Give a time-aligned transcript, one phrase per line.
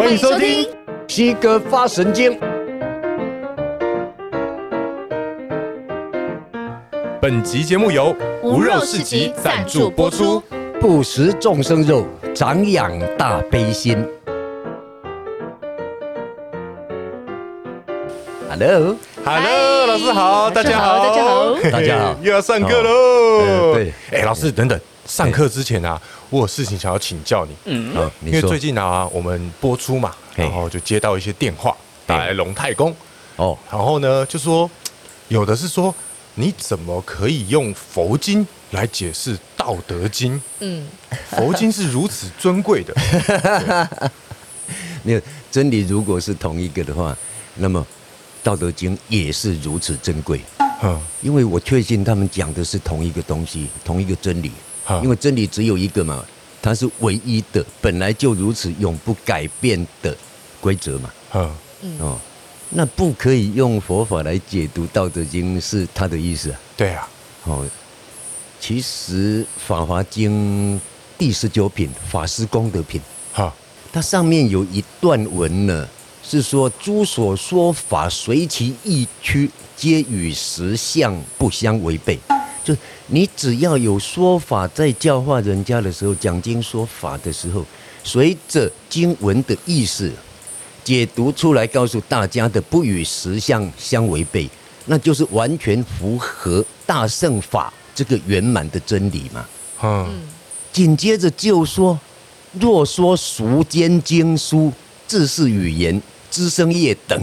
[0.00, 0.64] 欢迎收听
[1.08, 2.32] 《西哥发神经》。
[7.20, 10.42] 本集节目由无肉市集赞助播出。
[10.80, 14.02] 不食众生肉，长养大悲心。
[18.48, 23.74] Hello，Hello，老师好，大家好，大家好，大家好， 又要上课喽。
[23.74, 24.80] 对，哎，老师等等，
[25.10, 26.00] 上课之前啊，
[26.30, 27.54] 我有事情想要请教你。
[27.64, 32.94] 嗯，因为最近啊，我们播出嘛，然后就接到一些电话，打来龙太公。
[33.36, 34.70] 哦，然后呢，就说
[35.28, 35.92] 有的是说。
[36.36, 40.36] 你怎么可以用佛经来解释《道德经》？
[40.60, 40.86] 嗯，
[41.28, 42.94] 佛经是如此尊贵的。
[45.02, 45.20] 没有
[45.50, 47.14] 真理，如果是同一个的话，
[47.56, 47.80] 那么
[48.44, 50.40] 《道德经》也是如此珍贵。
[50.82, 54.52] 嗯，因为我确信他们讲的是同一个东西，同一个真理。
[55.02, 56.24] 因为真理只有一个嘛，
[56.60, 60.16] 它是唯一的，本来就如此，永不改变的
[60.60, 61.10] 规则嘛。
[61.34, 61.50] 嗯，
[61.98, 62.18] 哦。
[62.72, 66.60] 那不可以用佛法来解读《道德经》，是他的意思啊？
[66.76, 67.08] 对啊，
[67.42, 67.66] 哦，
[68.60, 70.76] 其实《法华经》
[71.18, 73.00] 第十九品《法师功德品》
[73.36, 73.52] 哈，
[73.92, 75.88] 它上面有一段文呢，
[76.22, 82.20] 是说诸所说法随其意趣，皆与实相不相违背。
[82.62, 87.64] 就你只要有说法，在教化人家的时候，讲经说法的时候，
[88.04, 90.10] 随着经文的意思。
[90.82, 94.48] 解读出来告诉大家的不与实相相违背，
[94.86, 99.44] 那就是完全符合大圣法这个圆满的真理嘛。
[99.82, 100.20] 嗯，
[100.72, 101.96] 紧接着就说，
[102.52, 104.72] 若说俗间经书、
[105.06, 106.00] 自是语言、
[106.30, 107.22] 资生业等，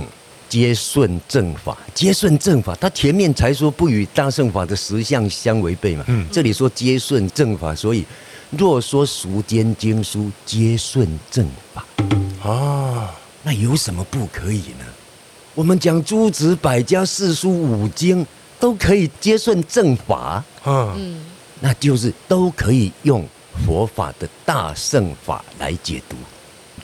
[0.49, 2.75] 皆顺正法，皆顺正法。
[2.75, 6.03] 他前面才说不与大圣法的实相相违背嘛。
[6.07, 8.05] 嗯，这里说皆顺正法，所以
[8.51, 11.85] 若说俗间经书，皆顺正法。
[12.41, 13.13] 啊。
[13.43, 14.85] 那有什么不可以呢？
[15.55, 18.25] 我们讲诸子百家、四书五经
[18.59, 21.23] 都可以皆顺正法，嗯，
[21.61, 23.25] 那就是都可以用
[23.65, 26.17] 佛法的大圣法来解读，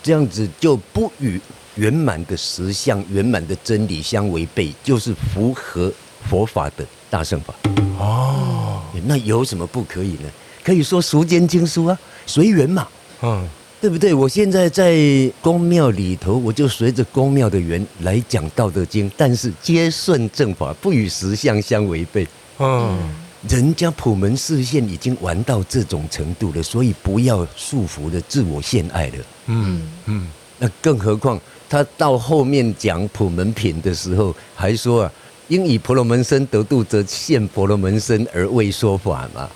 [0.01, 1.39] 这样子就不与
[1.75, 5.91] 圆满的实相、圆满的真理相违背，就是符合
[6.29, 7.53] 佛法的大圣法。
[7.99, 10.29] 哦，那有什么不可以呢？
[10.63, 12.87] 可以说俗间经书啊，随缘嘛，
[13.21, 13.47] 嗯。
[13.83, 14.13] 对不对？
[14.13, 14.95] 我现在在
[15.41, 22.25] 宫庙里头，我就随着宫庙的缘来讲《道德经》，但是皆顺正法，不与实相相违背。
[22.59, 22.97] 嗯，
[23.49, 29.15] 人家普门示现已经玩到这种程度了，所以不要束缚的自我献爱了。
[29.47, 30.29] 嗯嗯，
[30.59, 31.37] 那更何况
[31.73, 35.11] 他到后面讲普门品的时候，还说啊，
[35.47, 39.49] 应以婆罗门身得度，则现婆罗门身而为说法嘛。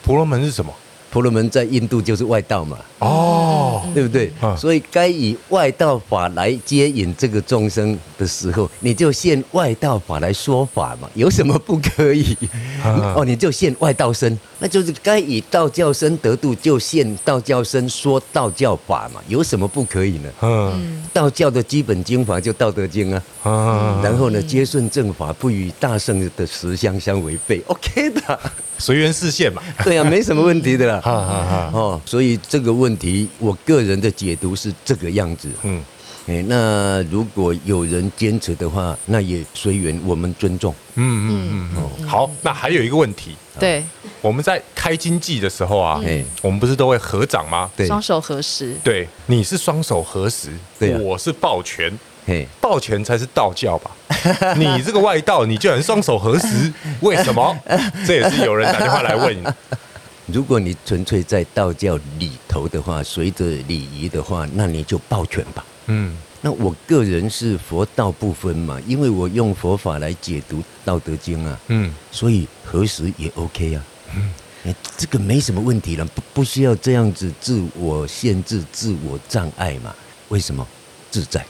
[0.00, 0.72] 婆罗门是什么？
[1.10, 4.30] 婆罗门在印度就是外道嘛，哦，对不对？
[4.56, 12.36] 所以该以外道法来接引这个众生的时候，你就现外道法来说法嘛，有什么不可以？
[12.84, 20.30] 哦，你就现外道身，那就是该以道教身得度，就现道教身说道教法嘛，有什么不可以呢？
[20.42, 23.10] 嗯，道教的基本经法就《道德经》
[23.42, 28.38] 啊，然后呢，接顺正法，不与大圣的实相相违背，OK 的。
[28.78, 31.00] 随缘视线嘛，对啊，没什么问题的啦。
[31.04, 31.70] 哈哈哈。
[31.72, 35.48] 哦，所以这个问题，我个人的解读是这个样子。
[35.62, 35.82] 嗯，
[36.26, 40.74] 哎，那如果有人坚持的话，那也随缘，我们尊重。
[40.94, 41.82] 嗯嗯嗯。
[41.82, 43.34] 哦，好，那还有一个问题。
[43.58, 43.82] 对。
[44.20, 47.70] 我们在开经济的时候啊，哎，我们不是都会合掌吗？
[47.76, 47.86] 对。
[47.86, 48.74] 双手合十。
[48.82, 50.48] 对，你是双手合十，
[50.78, 51.96] 对，我是抱拳。
[52.26, 53.90] 嘿，抱拳才是道教吧？
[54.58, 57.56] 你这个外道，你居然双手合十， 为什么？
[58.04, 59.46] 这也是有人打电话来问你。
[60.26, 65.64] 如果你纯粹在道教里头的话，随着礼仪的话，那你就抱拳吧。
[65.86, 71.60] 嗯，那我个人是佛道不分嘛，因为我用佛法来解读《道德经》啊。
[71.68, 73.82] 嗯，所以合十也 OK 啊。
[74.16, 79.94] 嗯，这个没什么问题了，不不需要这样子自我限制、自我障碍嘛？
[80.30, 80.66] 为什么？
[81.08, 81.46] 自在。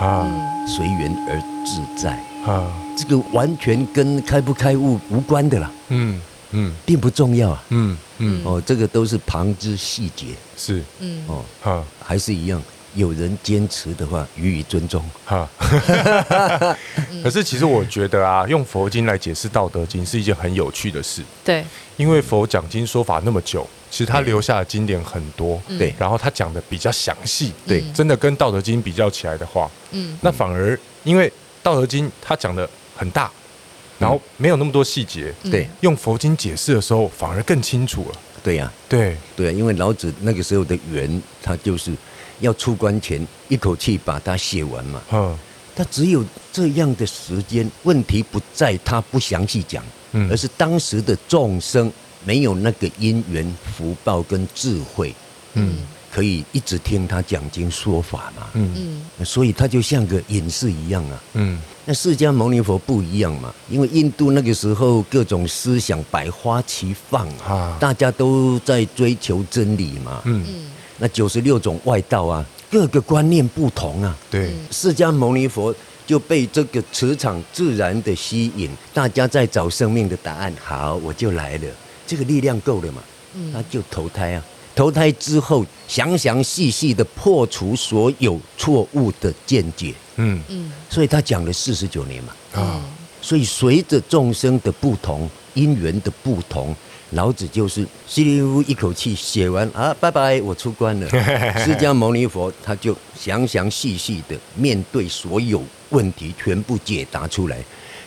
[0.00, 0.26] 啊，
[0.66, 2.12] 随缘而自在
[2.46, 5.70] 啊，这个完全跟开不开悟无关的啦。
[5.88, 6.20] 嗯
[6.50, 7.64] 嗯，并不重要啊。
[7.70, 10.26] 嗯嗯，哦，这个都是旁枝细节。
[10.56, 12.62] 是，嗯哦，哈，还是一样，
[12.94, 15.02] 有人坚持的话，予以尊重。
[15.24, 15.48] 哈，
[17.22, 21.22] 可是其实我觉得啊，用佛经来解释《道德经》是一件很有趣的事。
[21.44, 21.64] 对，
[21.96, 23.66] 因为佛讲经说法那么久。
[23.94, 31.30] 其实他留下的经典很多，对，然后他讲的比较详细，对，真的跟《道德经》比较起来的话，嗯，那反而因为
[31.62, 33.30] 《道德经》他讲的很大，
[33.96, 41.92] 然后没有那么多细节，对，用佛经解释的时候反而更清楚了，对呀，对，对，因为老子那个时候的缘，他就是
[42.40, 45.00] 要出关前一口气把它写完嘛。
[45.12, 45.38] 嗯，
[45.76, 51.92] 他只有这样的时间，问题不在他不详细讲，嗯，而是当时的众生
[52.24, 55.14] 没有那个因缘福报跟智慧，
[55.54, 55.76] 嗯。
[56.14, 58.46] 可以一直听他讲经说法嘛？
[58.52, 61.20] 嗯嗯，所以他就像个隐士一样啊。
[61.32, 70.22] 嗯，那释迦牟尼佛不一样嘛，因为印度那个时候各种思想百花齐放啊，大家都在追求真理嘛。
[70.24, 74.16] 嗯嗯，那九十六种外道啊，各个观念不同啊。
[74.30, 75.74] 对，释迦牟尼佛
[76.06, 80.54] 就被这个磁场自然的吸引，大家在找生命的答案。
[80.62, 81.66] 好，我就来了，
[82.06, 83.02] 这个力量够了嘛？
[83.34, 84.44] 嗯，他就投胎啊。
[84.74, 89.94] 投胎之后，详详细细的破除所有错误的见解。
[90.16, 92.32] 嗯嗯，所以他讲了四十九年嘛。
[92.54, 92.82] 啊，
[93.22, 96.74] 所以随着众生的不同，因缘的不同，
[97.10, 101.08] 老子就是稀里呼一口气写完啊，拜拜，我出关了。
[101.64, 107.58] 释迦牟尼佛他就详详细细的面对所有问题，全部解答出来。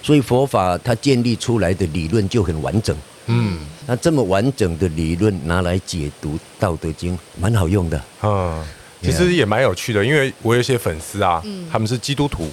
[0.03, 2.95] 所以佛法它建立出来的理论就很完整。
[3.27, 8.01] 嗯，那这么完整的理论拿来解读《道德经》，蛮好用的。
[8.23, 8.63] 嗯，
[9.01, 12.49] 其实也蛮有趣的，因为我有一些粉丝啊，他们是基督徒，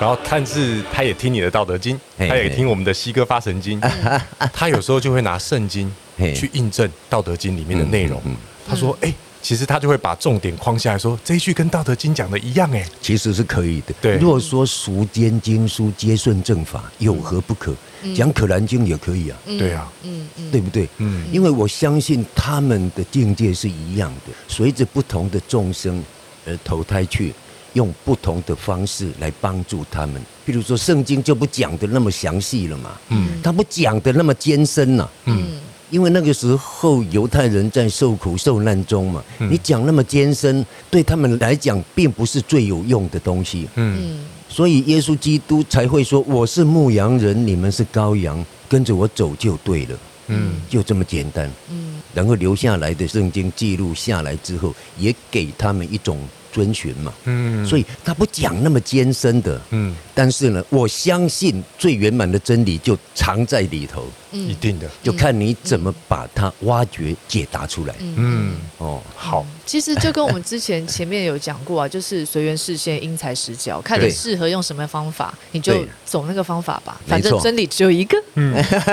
[0.00, 3.80] 然后但是他也听你的《道德经》，他也听我们的《西哥发神经》，
[4.52, 5.92] 他有时候就会拿圣经
[6.34, 8.22] 去印证《道德经》里面的内容。
[8.68, 9.12] 他说：“哎。”
[9.48, 13.94] 其实他就会把重点框下来说，这一句跟《道德经》讲的一样哎，其实是可以的。
[13.98, 17.74] 对，如果说俗间经书皆顺正法，有何不可？
[18.14, 19.38] 讲《可兰经》也可以啊。
[19.46, 20.86] 对啊，嗯嗯，对不对？
[20.98, 26.04] 嗯，因为我相信他们的境界是一样的，随着不同的众生
[26.46, 27.32] 而投胎去，
[27.72, 30.20] 用不同的方式来帮助他们。
[30.46, 35.58] 譬如说，圣经就不讲的那么详细了嘛，嗯，他不讲的那么艰深呐，嗯。
[35.90, 43.68] 因为那个时候犹太人在受苦受难中嘛，你讲那么艰深，对他们来讲并不是最有用的东西。
[43.76, 44.18] 嗯，
[44.48, 49.98] 所以耶稣基督才会说：“我是牧羊人，你们是羔羊，跟着我走就对了。”
[50.28, 51.50] 嗯，就这么简单。
[51.70, 56.18] 嗯，然后留下来的圣经记录下来之后，也给他们一种。
[56.58, 78.52] 遵循嘛，嗯，所以他不讲那么艰深的，嗯，但是呢，我相信最圆满的真理就藏在里头，一定的，就看你怎么把它挖掘、解答出来，嗯，哦，好，其实就跟我们之前前面有讲过啊， 就是随缘示现，因材施教，看你适合用什么方法，你就走那个方法吧，反正真理只有一个，嗯，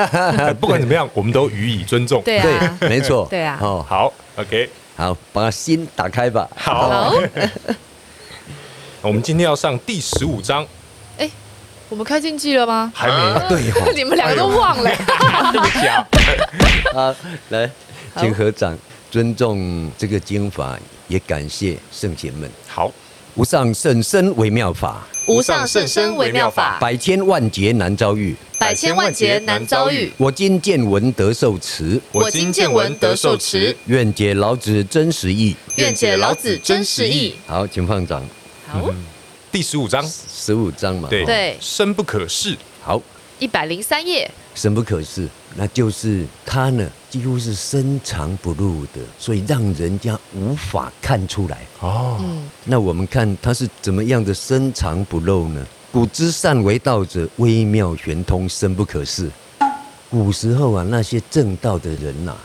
[0.62, 4.70] 不管怎么样，我们都予以尊重，对啊，没错，对啊，哦，好，OK。
[4.98, 6.48] 好，把心打开吧。
[6.56, 7.12] 好，
[9.02, 10.66] 我们今天要上第十五章。
[11.18, 11.30] 哎，
[11.90, 12.92] 我们开禁忌了吗？
[12.96, 13.50] 还没。
[13.50, 13.62] 对，
[13.94, 14.90] 你们两个都忘了。
[15.52, 16.08] 对不起啊。
[16.96, 17.16] 好，
[17.50, 17.70] 来，
[18.18, 18.78] 请合掌，
[19.12, 22.50] 尊重这个经法，也感谢圣贤们。
[22.66, 22.90] 好，
[23.36, 25.06] 无上甚深微妙法。
[25.27, 30.12] 无上甚深微妙法，百千万劫难遭遇，百千万劫难遭遇。
[30.18, 33.75] 我今见闻得受持，我今见闻得受持。
[33.88, 37.33] 愿解老子真实意，愿解老子真实意。
[37.48, 38.24] 好，请放掌。
[38.68, 38.94] 好，
[39.51, 41.10] 第十五章，十五章嘛。
[41.10, 42.56] 对对，深不可视。
[42.83, 43.01] 好，
[43.40, 44.30] 一百零三页。
[44.54, 51.60] 深不可视，那就是它呢，几乎是深藏不露的，所以让人家无法看出来。
[51.82, 52.20] 哦，
[52.63, 55.65] 那我们看它是怎么样的深藏不露呢？
[55.92, 59.30] 古之善为道者，微妙玄通，深不可视。
[60.10, 62.38] 古时候啊，那些正道的人呐、啊，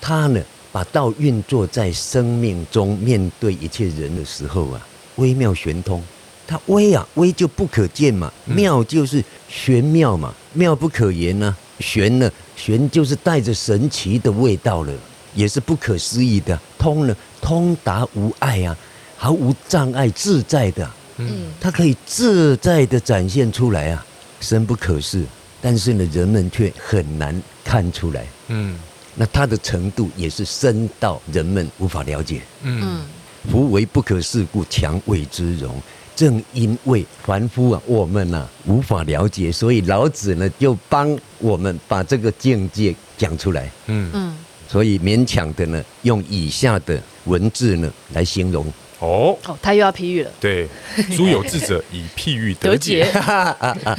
[0.00, 4.86] 他呢，把道运作在生命中，面对一切人的时候啊，
[5.16, 6.02] 微妙玄通。
[6.46, 14.92] 它微啊，微就不可见嘛，妙就是玄妙嘛，妙不可言呢、啊，玄呢，玄就是带着神奇的味道了，
[15.34, 16.58] 也是不可思议的。
[16.78, 18.76] 通呢，通达无碍啊，
[19.16, 20.90] 毫无障碍，自在的。
[21.16, 24.04] 嗯，它可以自在的展现出来啊，
[24.40, 25.24] 深不可视，
[25.60, 28.26] 但是呢，人们却很难看出来。
[28.48, 28.76] 嗯，
[29.14, 32.42] 那它的程度也是深到人们无法了解。
[32.62, 33.02] 嗯，
[33.50, 35.74] 夫唯不可视故，强为之容。
[36.16, 43.70] 正因为凡夫啊，我们呐、啊、无法了解，所以老子呢就帮我们把这个境界讲出来。
[43.86, 44.36] 嗯嗯，
[44.68, 48.64] 所以勉强的呢用以下的文字呢来形容。
[49.00, 50.30] 哦哦，他又要譬喻了。
[50.40, 50.68] 对，
[51.16, 53.04] 诸有智者以譬喻得解。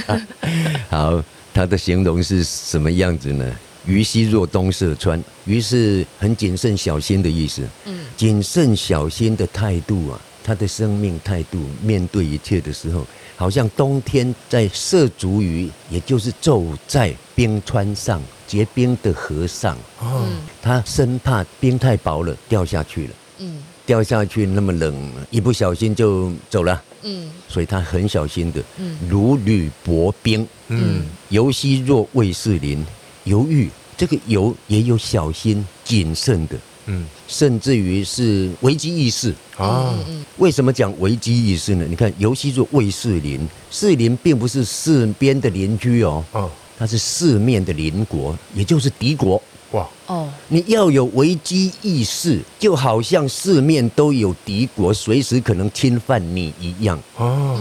[0.89, 3.55] 好，他的形容是什么样子呢？
[3.85, 7.61] 于昔若东涉川，于是很谨慎小心的意思。
[7.85, 10.19] 嗯，谨慎小心的态度啊。
[10.45, 13.03] 他的生命态度，面对一切的时候，
[13.35, 19.75] 好像冬天在涉足于，也就是走在冰川上结冰的河上。
[20.03, 23.13] 嗯，他生怕冰太薄了掉下去了。
[23.39, 26.81] 嗯，掉下去那么冷，一不小心就走了。
[27.01, 28.63] 嗯，所以他很小心的。
[28.77, 30.47] 嗯，如履薄冰。
[30.67, 32.85] 嗯，犹希若未士林，
[33.23, 36.55] 犹豫这个犹也有小心谨慎的。
[36.87, 39.93] 嗯，甚至于是危机意识啊。
[40.37, 41.85] 为什么讲危机意识呢？
[41.89, 46.23] 你看，尤其是卫士林，士林并不是四边的邻居哦。
[46.31, 49.41] 哦，它是四面的邻国，也就是敌国。
[49.71, 50.29] 哇哦！
[50.47, 57.01] 你要有危机意识，就好像四面都有敌国，随时可能侵犯你一样。
[57.17, 57.59] 哦，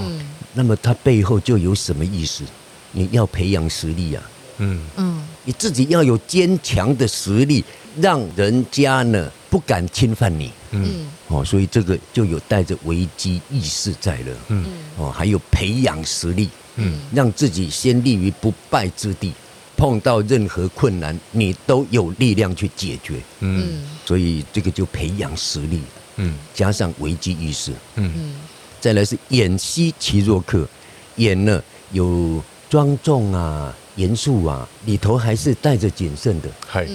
[0.53, 2.45] 那么它背后就有什么意思？
[2.93, 4.23] 你要培养实力啊。
[4.59, 7.65] 嗯嗯，你自己要有坚强的实力，
[8.01, 10.51] 让人家呢不敢侵犯你。
[10.73, 14.37] 嗯哦，所以这个就有带着危机意识在了。
[14.49, 16.49] 嗯哦，还有培养实力。
[16.77, 19.33] 嗯，让自己先立于不败之地。
[19.77, 23.21] 碰到任何困难，你都有力量去解决。
[23.41, 25.83] 嗯，所以这个就培养实力。
[26.17, 27.73] 嗯，加上危机意识。
[27.97, 28.35] 嗯，
[28.81, 30.69] 再来是演戏其若客，
[31.17, 31.61] 演呢
[31.91, 36.49] 有庄重啊、严肃啊，里头还是带着谨慎的。
[36.67, 36.87] 嗨，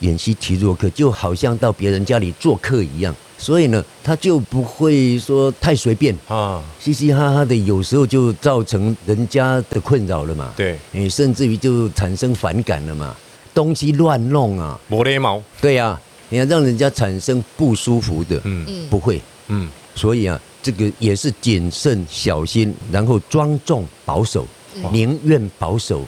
[0.00, 3.14] 偃息其若客，就好像到别人家里做客一样。
[3.36, 10.52] 所以呢，他就不会说太随便啊，嘻嘻哈哈的，有时候就造成人家的困扰了嘛。
[10.56, 13.14] 对，你甚至于就产生反感了嘛，
[13.54, 15.40] 东西乱弄啊，没礼貌。
[15.60, 19.68] 对呀、啊，你要让人家产生不舒服的，嗯嗯，不会，嗯。
[19.94, 24.46] 所以啊，这个也是谨慎小心，然后庄重保守，
[24.92, 26.04] 宁愿保守。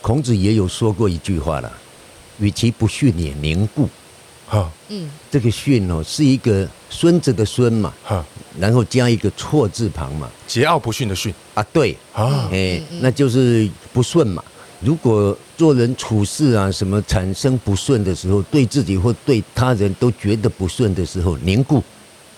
[0.00, 1.72] 孔子也有说过一句话了，
[2.38, 3.88] 与其不逊也凝固。
[4.46, 8.24] 哈，嗯，这个训哦，是一个孙子的孙嘛，哈，
[8.58, 11.34] 然后加一个错字旁嘛，桀骜不驯的驯。
[11.54, 14.44] 啊，对，啊，哎，那就是不顺嘛。
[14.80, 21.82] 如果做人处事啊，什么产生不顺的时候，对自己或对他人都觉得不顺的时候，凝固，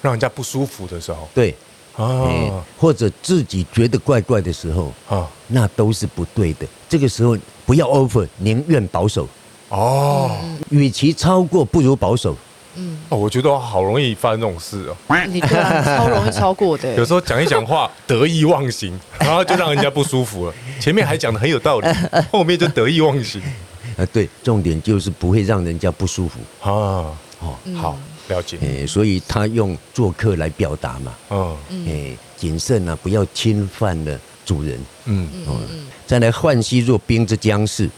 [0.00, 1.52] 让人家不舒服的时候，对，
[1.96, 6.64] 啊，或者自己觉得怪怪的时候，啊，那都是不对的。
[6.88, 7.36] 这个时候
[7.66, 9.28] 不要 over，宁愿保守。
[9.68, 10.36] 哦，
[10.70, 12.36] 与其超过，不如保守。
[12.78, 15.16] 嗯，哦，我觉得我好容易发生这种事哦。
[15.28, 16.92] 你对啊，超容易超过的。
[16.96, 20.54] 有时候讲一讲话得意忘形， 然后就让人家不舒服了。
[20.78, 21.88] 前面还讲的很有道理，
[22.30, 23.40] 后面就得意忘形。
[23.96, 26.70] 啊，对，重点就是不会让人家不舒服啊。
[27.40, 27.96] 哦，好，
[28.28, 28.58] 了解。
[28.60, 31.14] 哎，所以他用做客来表达嘛。
[31.30, 31.56] 嗯，
[31.88, 34.78] 哎，谨慎啊，不要侵犯了主人。
[35.06, 35.86] 嗯嗯嗯。
[36.06, 37.88] 再来，涣兮若冰之将逝。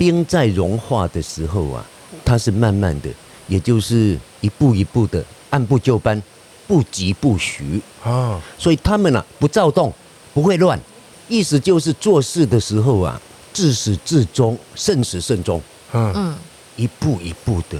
[0.00, 1.84] 冰在融化的时候啊，
[2.24, 3.10] 它是慢慢的，
[3.46, 6.22] 也就是一步一步的，按部就班，
[6.66, 8.40] 不疾不徐啊。
[8.56, 9.92] 所以他们啊，不躁动，
[10.32, 10.80] 不会乱，
[11.28, 13.20] 意思就是做事的时候啊，
[13.52, 15.60] 自始至终，慎始慎终。
[15.92, 16.34] 嗯，
[16.76, 17.78] 一步一步的，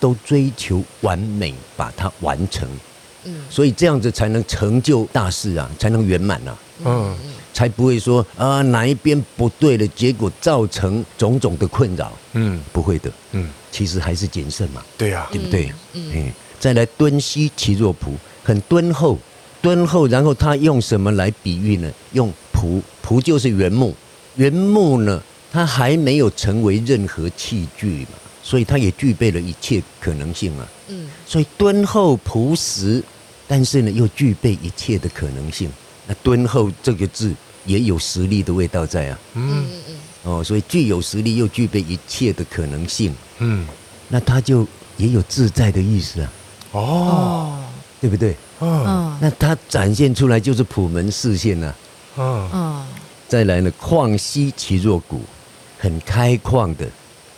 [0.00, 2.66] 都追求完美，把它完成。
[3.24, 6.58] 嗯，所以这样子才能成就大事啊，才能圆满啊。
[6.84, 7.16] 嗯。
[7.52, 12.10] 才不会说啊哪一边不对了，结果造成种种的困扰。
[12.32, 13.10] 嗯，不会的。
[13.32, 14.82] 嗯，其实还是谨慎嘛。
[14.96, 15.70] 对呀，对不对？
[15.92, 19.18] 嗯，再来敦兮其若朴，很敦厚，
[19.60, 20.06] 敦厚。
[20.06, 21.90] 然后他用什么来比喻呢？
[22.12, 23.94] 用朴，朴就是原木。
[24.36, 25.20] 原木呢，
[25.52, 28.12] 它还没有成为任何器具嘛，
[28.50, 30.66] 所以它也具备了一切可能性啊。
[30.88, 33.00] 嗯，所以敦厚朴实，
[33.46, 35.70] 但是呢，又具备一切的可能性。
[36.08, 37.32] 那敦厚这个字
[37.64, 39.80] 也有实力的味道在啊，嗯嗯。
[39.88, 43.64] 嗯，哦，所以具有实力又具备一切的可能性，嗯，
[44.08, 44.66] 那他就
[44.96, 46.32] 也有自在的意思啊，
[46.72, 47.58] 哦，
[48.00, 48.34] 对不对？
[48.58, 51.72] 嗯，那他展现出来就是普门示现呐，
[52.18, 52.50] 嗯。
[52.52, 52.86] 嗯，
[53.28, 55.20] 再来呢，旷兮其若谷，
[55.78, 56.88] 很开旷的，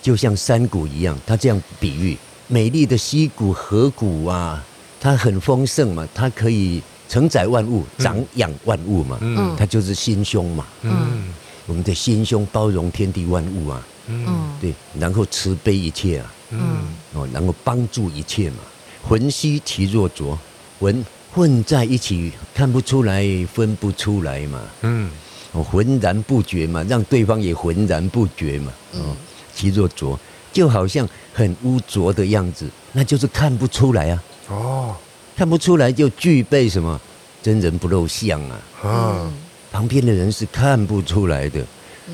[0.03, 2.19] 就像山谷一样，他这样比喻，
[2.49, 4.63] 美丽的溪谷河谷啊，
[5.01, 6.83] 它很丰盛嘛，它可以。
[7.09, 11.25] 承载万物，长养万物嘛，嗯，它就是心胸嘛，嗯，
[11.67, 16.79] 我们的心胸包容天地万物啊，嗯，对，然后慈悲一切啊，嗯，
[17.13, 18.61] 哦，然后帮助一切嘛，
[19.03, 20.39] 浑兮其若浊，
[20.81, 25.11] 浑混在一起，看不出来，分不出来嘛，嗯，
[25.53, 29.15] 哦，浑然不觉嘛，让对方也浑然不觉嘛，哦，
[29.55, 30.19] 其若浊，
[30.53, 34.97] 就好像很污浊的样子，那就是看不出来啊，哦。
[35.35, 37.01] 看不出来就具备什么
[37.43, 38.61] 真人不露相啊！
[38.83, 39.33] 啊，
[39.73, 41.65] 旁边的人是看不出来的。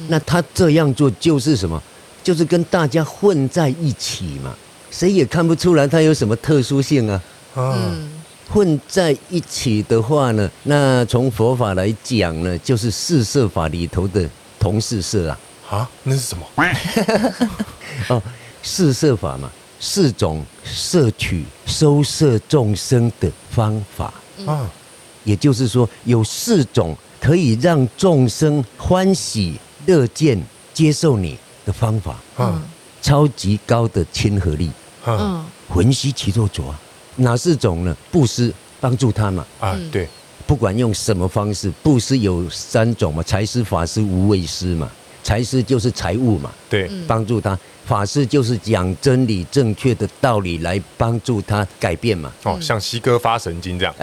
[0.06, 1.82] 那他这样做就是什么？
[2.22, 4.54] 就是跟大家混在一起嘛，
[4.92, 7.22] 谁也看不出来他有什么特殊性啊！
[7.56, 7.92] 啊，
[8.48, 14.26] 混在一起的话呢，那从佛法来讲呢，就是四色法里头的
[14.60, 15.38] 同四色啊。
[15.68, 16.44] 啊，那是什么？
[18.08, 18.22] 哦，
[18.62, 19.50] 四摄法嘛。
[19.80, 24.12] 四种摄取收摄众生的方法。
[24.44, 24.68] 啊，
[25.22, 29.56] 也就是说有四种可以让众生欢喜
[29.86, 30.40] 乐见
[30.74, 32.60] 接受你的方法，啊，
[33.00, 34.68] 超级高的亲和力，
[35.04, 36.74] 啊，魂兮其若浊，
[37.14, 37.96] 哪四种呢？
[38.10, 40.08] 布施帮助他嘛，啊，对，
[40.44, 44.90] 不管用什么方式，布施有三种嘛，财施、法施、无畏施嘛。
[45.22, 47.54] 财师就是财务嘛，对，帮助他；
[47.86, 52.32] 法师就是讲真理、正确的道理来帮助他改变嘛。
[52.44, 53.94] 哦，像西哥发神经这样。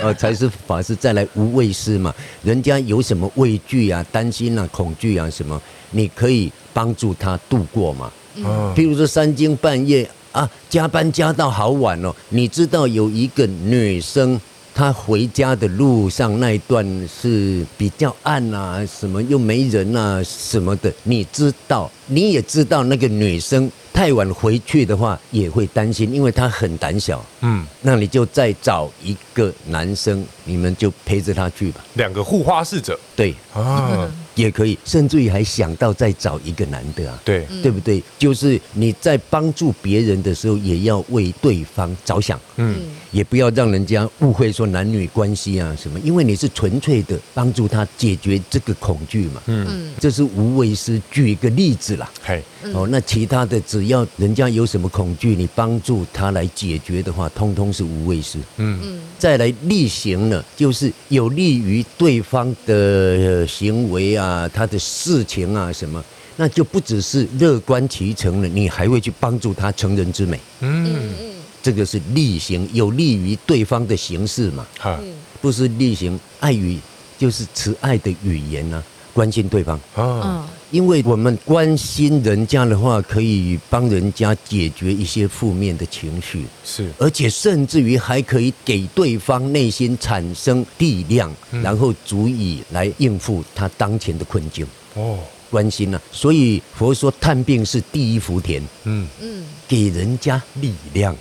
[0.00, 2.12] 呃， 财师、法师，再来无畏师嘛。
[2.42, 5.60] 人家有什么畏惧啊、担心啊、恐惧啊什么，
[5.92, 8.10] 你可以帮助他度过嘛。
[8.36, 8.72] 嗯。
[8.74, 14.40] 譬如说三更半夜啊，加班加到好晚哦，你知道有一个女生。
[14.80, 23.70] 他回家的路上那一段是比较暗啊，什么又没人啊，什么的，你知道，你也知道那个女生。
[24.00, 27.22] 太晚回去的话也会担心，因为他很胆小。
[27.42, 31.84] 嗯，那你就再找一个男生，你们就陪着他去吧。
[31.96, 37.20] 两个护花使者，对啊， 也可以，甚至于还想到再找一个男的啊。
[37.22, 38.02] 对，对不对？
[38.18, 42.40] 就是你在帮助别人的时候，也要为对方着想。
[42.56, 42.76] 嗯，
[43.10, 49.42] 也不要让人家误会说男女关系啊什么，因为你是纯粹的帮助他解决这个恐惧嘛。
[49.44, 50.98] 嗯，这是无为师。
[51.10, 52.10] 举一个例子啦。
[52.22, 52.42] 嘿，
[52.72, 53.80] 哦，那其他的只。
[53.80, 58.38] 只要人家有什么恐惧，你帮助他来解决的话，通通是无畏事。
[58.56, 66.02] 嗯嗯，再来力行呢，就是有利于对方的行为啊，他的事情啊什么，
[66.36, 70.40] 那就不只是乐观其成了，你还会去帮助他成人之美。
[70.60, 74.66] 嗯嗯，这个是力行，有利于对方的形式嘛。
[74.78, 74.98] 哈，
[75.40, 76.78] 不是力行爱语，
[77.18, 79.78] 就是慈爱的语言呢、啊，关心对方。
[79.94, 80.48] 啊。
[80.70, 94.64] 因为我们关心人家的话，可以帮人家解决一些负面的情绪，是，而且甚至于还可以给对方内心产生力量，然后足以来应付他当前的困境。
[94.94, 95.18] 哦，
[95.50, 98.62] 关心呢，所以佛说探病是第一福田。
[98.84, 101.16] 嗯嗯，给人家力量。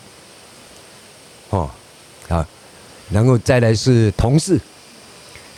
[1.50, 1.69] 哦，
[2.28, 2.47] 啊，
[3.10, 4.60] 然后再来是同事，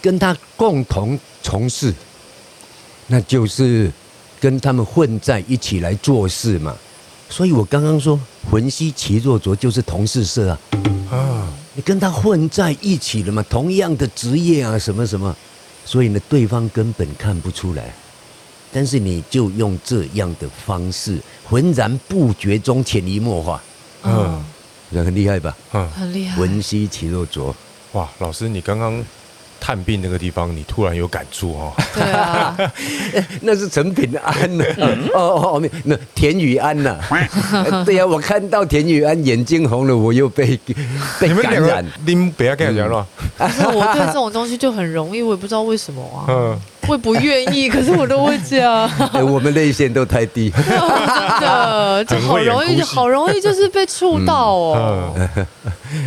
[0.02, 1.94] 跟他共同从事。
[3.12, 3.92] 那就是
[4.40, 6.74] 跟他们混在一起来做事嘛，
[7.30, 8.18] 所以我刚刚说
[8.50, 10.60] 魂兮其若浊就是同事色啊，
[11.12, 15.36] 啊，你跟他混在一起了嘛，同样的职业啊，什么什么，
[15.86, 17.94] 所以呢，对方根本看不出来，
[18.72, 23.62] 但是你就用这样的方式，浑然不觉中潜移默化，
[24.04, 24.42] 嗯，
[24.94, 25.58] 很厉害吧？
[25.74, 26.38] 嗯，很厉害。
[26.38, 27.54] 魂兮其若浊，
[27.92, 29.04] 哇，老师你刚刚。
[29.62, 31.72] 探病那个地方，你突然有感触哦。
[31.94, 32.58] 对啊，
[33.42, 34.66] 那是陈平安呢。
[35.14, 36.98] 哦哦，那田雨安呐。
[37.86, 40.60] 对呀，我看到田雨安眼睛红了，我又被
[41.20, 41.86] 被感染。
[42.06, 43.06] 你们不要跟他讲了。
[43.38, 46.26] 我对这种东西就很容易，我也不知道为什么啊。
[46.28, 46.60] 嗯。
[46.88, 48.90] 会不愿意，可是我都会这样。
[49.14, 50.50] 我们泪腺都太低。
[50.50, 50.66] 真
[51.40, 55.14] 的，就好容易，好容易就是被触到哦。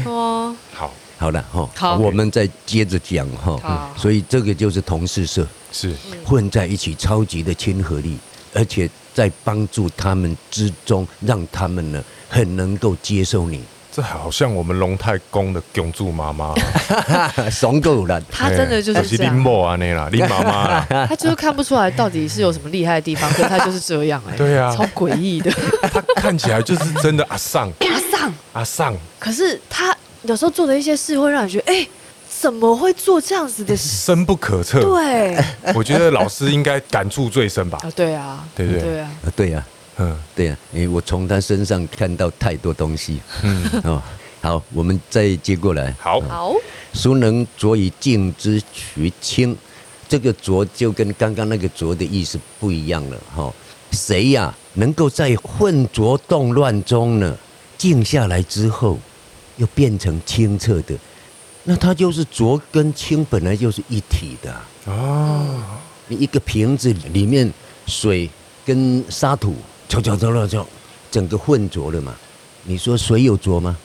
[0.04, 0.56] 哦。
[0.74, 0.92] 好。
[1.24, 3.90] 好了哈，我们再接着讲哈。
[3.96, 8.18] 所以这个就是同事社，是混在一起，超级的亲和力，
[8.52, 13.62] 而且在帮助他们之中，让他们呢很能够接受你。
[13.90, 16.52] 这好像我们龙太公的公主妈妈，
[17.50, 18.20] 怂够了。
[18.30, 20.84] 他真的就是林某啊，那啦， 林妈妈。
[21.06, 24.37] 他就是看不出来到底是有什么厉害的地方，可是他就是这样哎。
[24.37, 25.50] 对啊，超诡异的。
[25.90, 28.94] 他看起来就是真的阿桑，阿桑，阿桑。
[29.18, 29.93] 可是他。
[30.24, 31.87] 有时候做的一些事会让你觉得，哎，
[32.28, 33.88] 怎么会做这样子的事？
[33.88, 34.80] 深不可测。
[34.80, 35.37] 对，
[35.74, 37.78] 我觉得老师应该感触最深吧。
[37.82, 39.66] 啊，对啊，对对对啊，对呀，
[39.98, 43.20] 嗯，对啊，因为我从他身上看到太多东西。
[43.42, 44.02] 嗯，哦，
[44.40, 45.94] 好，我们再接过来。
[46.00, 46.54] 好，好。
[46.94, 49.56] 孰能浊以静之徐清？
[50.08, 53.16] 这个浊就跟刚刚那个浊的意思不一样了。
[53.34, 53.52] 哈，
[53.90, 57.37] 谁呀，能够在混浊动乱中呢，
[57.76, 58.98] 静下来之后？
[59.56, 60.94] 又变成清澈的，
[61.62, 64.54] 那它就是浊跟清本来就是一体的
[64.86, 65.62] 哦。
[66.08, 67.50] 你一个瓶子里面
[67.86, 68.28] 水
[68.64, 69.54] 跟沙土
[69.88, 70.66] 搅搅搅搅搅，
[71.10, 72.14] 整个混浊了嘛？
[72.64, 73.76] 你说水有浊吗？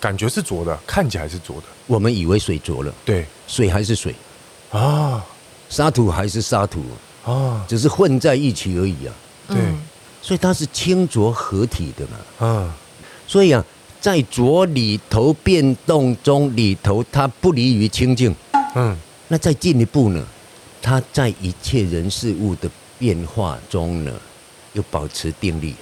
[0.00, 1.64] 感觉是浊的，看起来是浊的。
[1.86, 4.14] 我们以为水浊了，对，水还是水
[4.70, 5.24] 啊，
[5.68, 6.82] 沙土还是沙土
[7.24, 9.14] 啊，只是混在一起而已啊。
[9.48, 9.58] 对，
[10.22, 12.46] 所以它是清浊合体的嘛。
[12.46, 12.74] 啊，
[13.26, 13.64] 所以啊。
[14.04, 18.34] 在左里头变动中里头，它不离于清净。
[18.74, 18.94] 嗯，
[19.28, 20.22] 那再进一步呢？
[20.82, 24.12] 它在一切人事物的变化中呢，
[24.74, 25.74] 又保持定力。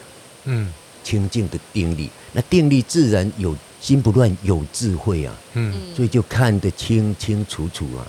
[0.44, 5.34] 嗯，清净的定力，那定力自然有心不乱，有智慧啊。
[5.54, 8.06] 嗯，所以就看得清清楚楚啊，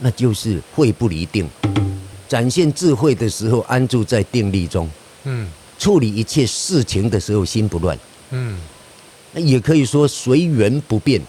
[0.00, 1.48] 那就是慧不离定，
[2.28, 4.86] 展现智慧的时候安住在定力中。
[5.24, 7.98] 嗯，处理一切事情的时候心不乱。
[8.32, 8.75] 嗯，那
[9.40, 11.20] 也可以说随缘不变。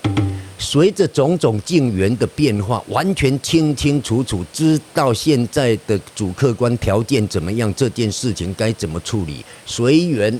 [0.60, 9.46] 随着种种境缘的变化，完全清清楚楚知道现在的主客观条件怎么样，这件事情该怎么处理。
[9.67, 10.39] 随缘，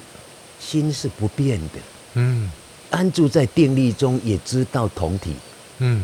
[0.60, 1.80] 心是不变的。
[2.16, 2.50] 嗯，
[2.90, 5.32] 安住在定力中，也知道同体。
[5.78, 6.04] 嗯，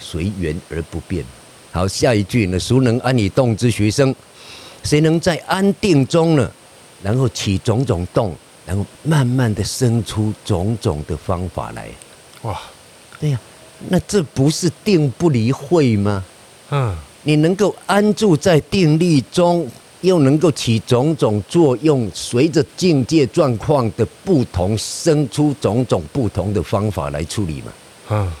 [0.00, 1.24] 随缘而不变。
[1.70, 2.58] 好，下一句呢？
[2.58, 4.14] 孰能安以动之学生？
[4.82, 6.50] 谁能在安定中呢？
[7.02, 8.34] 然后起种种动，
[8.66, 11.88] 然后慢慢的生出种种的方法来。
[12.42, 12.60] 哇！
[13.20, 13.40] 对呀，
[13.88, 16.24] 那这不是定不离慧吗？
[16.70, 19.68] 嗯，你能够安住在定力中，
[20.00, 27.72] 又能够起种种作用，随着境界状况的不同，生出种种不同的方法来处理嘛？
[28.10, 28.32] 嗯，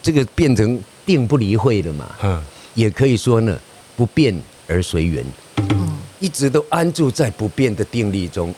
[0.00, 2.06] 这个变成定不离慧了嘛？
[2.22, 2.42] 嗯，
[2.74, 3.58] 也可以说呢，
[3.96, 4.34] 不变
[4.66, 5.24] 而随缘。
[5.56, 8.54] 嗯，一直都安住在不变的定力中，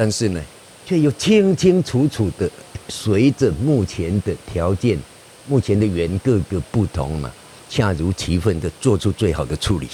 [0.00, 0.40] 但是呢，
[0.86, 2.50] 却又清清楚楚的。
[2.88, 4.98] 随着目前的条件，
[5.46, 7.30] 目前的缘各个不同嘛，
[7.68, 9.86] 恰如其分的做出最好的处理。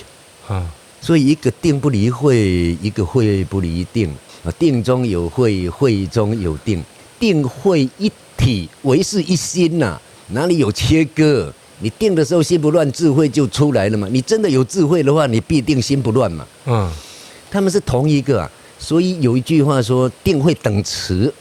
[0.46, 0.64] 啊，
[1.00, 4.08] 所以一个定不离会，一个会不离定
[4.44, 6.80] 啊，定中有会，会中有定，
[7.18, 11.52] 定会一体，为是一心呐、啊，哪里有切割？
[11.80, 14.06] 你定的时候心不乱，智慧就出来了嘛。
[14.12, 16.46] 你真的有智慧的话，你必定心不乱嘛。
[16.66, 16.88] 嗯，
[17.50, 21.32] 他们是同一个啊，所以有一句话说，定会等持。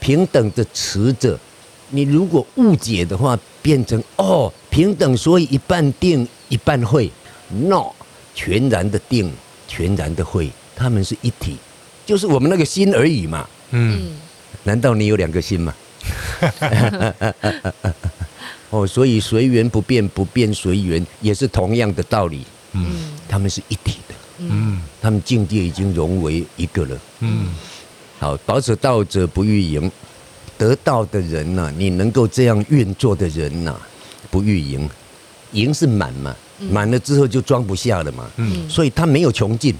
[0.00, 1.38] 平等的持者，
[1.88, 7.10] 你如果误解的话，变成哦平等，所以一半定一半会
[7.48, 7.90] ，no，
[8.34, 9.32] 全然的定，
[9.66, 11.56] 全然的会，他们是一体，
[12.04, 13.48] 就是我们那个心而已嘛。
[13.70, 14.12] 嗯，
[14.64, 15.74] 难道你有两个心吗？
[18.68, 22.44] 哦，所以随缘不变，不变随缘，也是同样的道理。
[22.72, 24.03] 嗯，他们是一体的。
[24.38, 26.98] 嗯，他们境界已经融为一个了。
[27.20, 27.48] 嗯。
[28.20, 29.90] 好，保守道者不欲盈，
[30.56, 33.80] 得道的人呐、啊，你能够这样运作的人呐、啊，
[34.30, 34.88] 不欲盈，
[35.52, 36.34] 盈是满嘛，
[36.70, 39.74] 满了之后就装不下了嘛，嗯，所以他没有穷尽，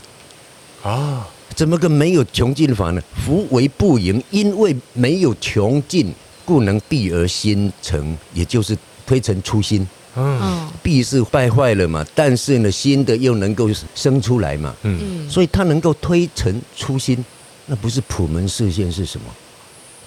[0.83, 3.01] 啊，怎么个没有穷尽法呢？
[3.25, 6.13] 夫为不盈，因为没有穷尽，
[6.45, 17.25] 故能避而心成，也就是推陈出新，嗯，蔽是败坏了嘛，但是呢，新的又能够生出来嘛，嗯，所以它能够推陈出新。
[17.67, 19.27] 那不是普门示现是什么？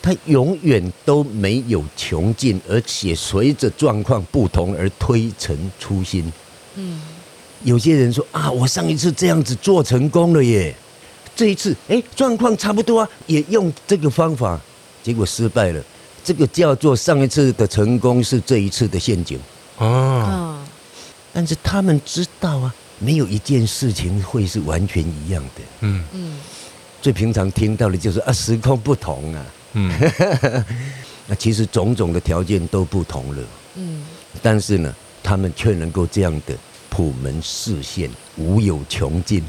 [0.02, 6.32] 它永远都没有穷尽，而且随着状况不同而推陈出新。
[6.76, 7.02] 嗯，
[7.64, 10.74] 有些人说啊，我上一次这样子做成功了耶，
[11.36, 14.62] 这一次哎状况差不多啊，也用这个方法，
[15.04, 15.84] 结果失败了。
[16.24, 19.40] 这个叫做上一次的成功是这一次的陷阱
[19.78, 20.66] 啊。
[21.34, 25.62] 但是他们知道啊，没有一件事情会是完全一样的。
[25.82, 26.04] 嗯。
[26.14, 26.40] 嗯。
[27.00, 29.94] 最平常听到的就是啊，时空不同啊，嗯，
[31.28, 33.44] 那其实种种的条件都不同了，
[33.76, 34.04] 嗯，
[34.42, 36.58] 但是呢，他们却能够这样的
[36.90, 39.44] 普门视线，无有穷尽，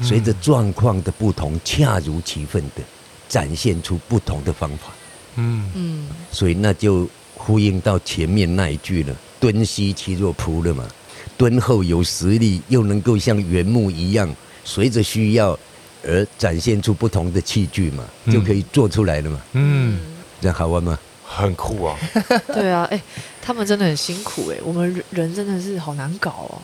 [0.00, 2.82] 随着状况的不同，恰如其分的
[3.28, 4.94] 展现出不同的方法，
[5.34, 5.68] 嗯。
[5.74, 9.14] 嗯，所以那就呼应到前面那一句了，
[9.52, 10.88] 敦兮其若仆了嘛，
[11.36, 15.58] 敦厚有实力，又能够像原木一样，随着需要。
[16.06, 19.40] 而展现出不同的器具嘛，就可以做出来了嘛。
[19.52, 19.98] 嗯，
[20.38, 20.98] 这样好玩吗？
[21.26, 21.96] 很酷啊！
[22.52, 23.02] 对啊，哎、欸，
[23.40, 26.60] 他们真的很辛苦哎、欸，我们人真的是好难搞哦，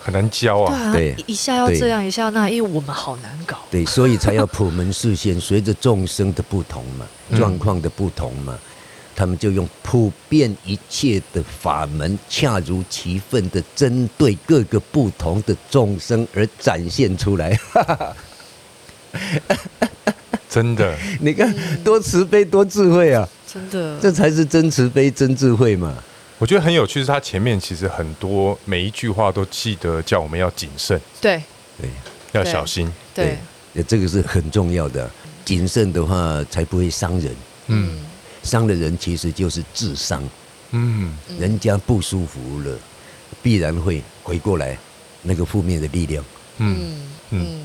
[0.00, 0.92] 很难教啊。
[0.92, 3.58] 对啊，一下要这样，一下那，因为我们好难搞。
[3.68, 7.04] 对，所以才要普门视线，随着众生的不同嘛，
[7.36, 8.56] 状况的不同嘛，
[9.14, 17.58] 他们就用普遍一切的法门，恰如其分的针对各个不同的众生而展现出来。
[20.48, 23.28] 真的，你看多慈悲多智慧啊！
[23.52, 25.94] 真的，这才是真慈悲真智慧嘛。
[26.38, 31.42] 我觉得很有趣，是他前面其实很多每一句话都记得叫我们要谨慎，对。
[31.76, 31.90] 对，
[32.32, 33.36] 要小心，对，
[33.72, 35.10] 对，这个是很重要的。
[35.44, 37.34] 谨慎的话才不会伤人，
[37.66, 37.98] 嗯，
[38.44, 40.22] 伤的人其实就是智商，
[40.70, 42.78] 嗯，人家不舒服了，
[43.42, 44.78] 必然会回过来
[45.22, 46.24] 那个负面的力量，
[46.58, 47.60] 嗯嗯。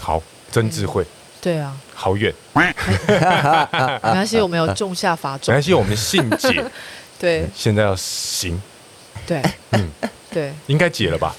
[0.00, 1.06] 好，真智慧。
[1.40, 2.34] 对啊，好远。
[2.52, 2.72] 没
[4.00, 5.54] 关系，我们有种下法种。
[5.54, 6.64] 没关系，我们信解。
[7.18, 8.60] 对，现在要行。
[9.24, 9.88] 对，嗯，
[10.30, 11.34] 对，应该解了吧？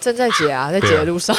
[0.00, 1.36] 正在解啊，在解的路上。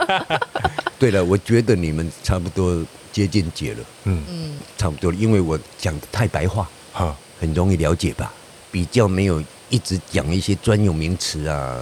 [0.98, 3.78] 对了，我觉得你们差不多接近解了。
[4.04, 8.32] 嗯嗯，差不多了，因为我讲的太白话，哈，很容易了解吧？
[8.70, 11.76] 比较没有一直讲一些专有名词啊。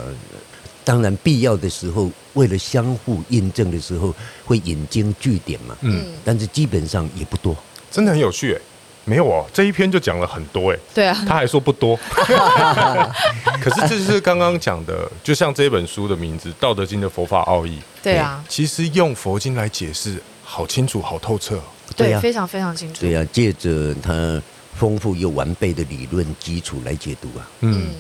[0.85, 4.15] 当然，必要的时候，为了相互印证的时候，
[4.47, 5.77] 会引经据典嘛。
[5.83, 7.55] 嗯，但是基本上也不多。
[7.91, 8.61] 真的很有趣哎，
[9.05, 10.79] 没有哦，这一篇就讲了很多哎。
[10.95, 11.95] 对啊，他还说不多。
[13.61, 17.79] 可是这是刚刚讲的，就像这本书的名字《道德经》的佛法奥义。
[18.03, 21.61] 对啊，其实用佛经来解释，好清楚，好透彻。
[21.95, 23.03] 对啊，非常非常清楚。
[23.03, 24.43] 对啊，借着他
[24.75, 27.47] 丰富又完备的理论基础来解读啊。
[27.61, 27.91] 嗯，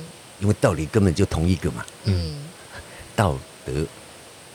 [0.40, 1.84] 因为道理根本就同一个嘛。
[2.04, 2.36] 嗯。
[3.14, 3.72] 道德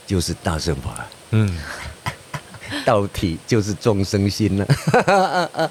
[0.06, 1.54] 就是大乘法，嗯，
[2.84, 4.66] 道体就是众生心了，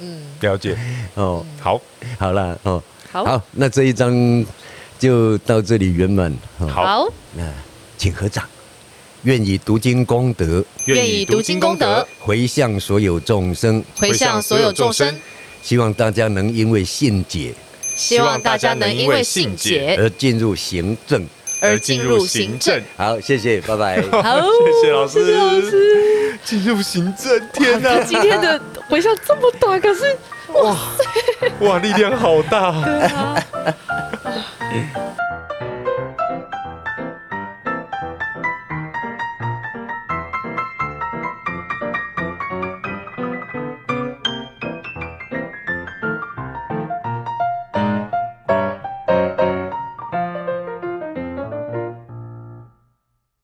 [0.00, 0.76] 嗯，了解。
[1.14, 1.80] 哦，好，
[2.18, 2.82] 好了哦，
[3.12, 4.44] 好，好，那这一章
[4.98, 7.44] 就到这里圆满，好，那
[7.96, 8.44] 请合掌，
[9.22, 15.18] 愿以读经功德，愿以读经功德回向所有众生，回向所有众生，
[15.62, 17.54] 希望大家能因为信解，
[17.96, 21.26] 希望大家能因为信解而进入行政。
[21.60, 24.00] 而进入行政，好，谢谢，拜拜。
[24.22, 26.38] 好，谢谢老师，谢谢老师。
[26.44, 28.00] 进入行政，天哪！
[28.04, 30.16] 今天的回向这么大，可是
[30.52, 30.76] 哇，
[31.58, 32.70] 哇，力量好大。
[32.80, 33.44] 对啊。